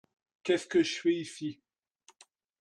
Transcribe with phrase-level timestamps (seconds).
[0.41, 1.61] Qu’est-ce que je fais ici?